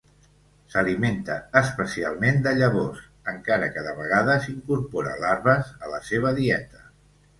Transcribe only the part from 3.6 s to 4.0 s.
que de